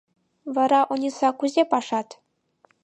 Вара, 0.55 0.81
Ониса, 0.93 1.29
кузе 1.39 1.63
пашат? 1.71 2.09